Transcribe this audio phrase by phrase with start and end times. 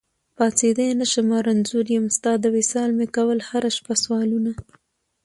[0.35, 4.51] پاڅېدی نشمه رنځور يم، ستا د وصال مي کول هره شپه سوالونه